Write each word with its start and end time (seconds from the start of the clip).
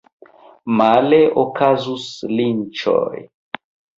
Male 0.79 1.19
okazus 1.43 2.07
linĉoj. 2.39 3.13